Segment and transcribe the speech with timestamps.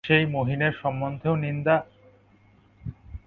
[0.07, 1.75] সেই মহিনের সম্বন্ধেও নিন্দা!